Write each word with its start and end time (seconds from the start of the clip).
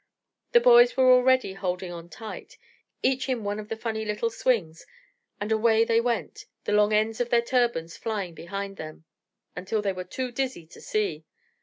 The 0.53 0.59
boys 0.59 0.97
were 0.97 1.11
already 1.13 1.53
holding 1.53 1.91
on 1.91 2.09
tight, 2.09 2.57
each 3.03 3.29
in 3.29 3.43
one 3.43 3.59
of 3.59 3.69
the 3.69 3.77
funny 3.77 4.03
little 4.03 4.31
swings; 4.31 4.87
and 5.39 5.51
away 5.51 5.83
they 5.85 6.01
went, 6.01 6.45
the 6.63 6.71
long 6.73 6.91
ends 6.91 7.21
of 7.21 7.29
their 7.29 7.43
turbans 7.43 7.97
flying 7.97 8.33
behind 8.33 8.77
them, 8.77 9.05
until 9.55 9.83
they 9.83 9.93
were 9.93 10.03
too 10.03 10.31
dizzy 10.31 10.65
to 10.65 10.81
see. 10.81 11.23